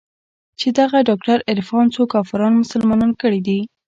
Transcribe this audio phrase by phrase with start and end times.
[0.59, 3.59] چې دغه ډاکتر عرفان څو کافران مسلمانان کړي دي.